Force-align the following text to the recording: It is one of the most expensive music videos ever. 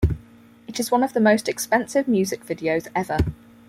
It 0.67 0.79
is 0.79 0.89
one 0.89 1.03
of 1.03 1.13
the 1.13 1.19
most 1.19 1.47
expensive 1.47 2.07
music 2.07 2.43
videos 2.43 2.87
ever. 2.95 3.19